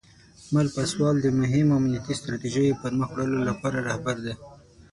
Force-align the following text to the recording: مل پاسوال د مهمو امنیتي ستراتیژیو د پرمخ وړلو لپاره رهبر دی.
مل 0.53 0.67
پاسوال 0.75 1.15
د 1.21 1.27
مهمو 1.39 1.77
امنیتي 1.79 2.13
ستراتیژیو 2.19 2.71
د 2.75 2.79
پرمخ 2.81 3.09
وړلو 3.11 3.39
لپاره 3.49 3.79
رهبر 3.89 4.15
دی. 4.25 4.33